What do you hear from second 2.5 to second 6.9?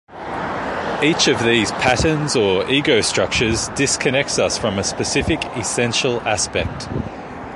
ego structures disconnects us from a specific Essential Aspect.